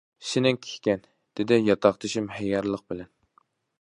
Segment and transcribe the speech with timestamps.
[0.27, 1.03] ‹‹سېنىڭكى ئىكەن››
[1.39, 3.13] دېدى ياتاقدىشىم ھەييارلىق بىلەن.